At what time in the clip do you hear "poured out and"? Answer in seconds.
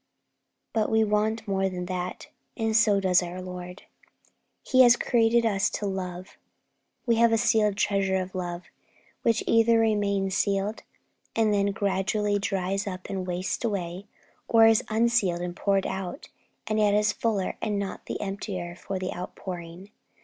15.55-16.79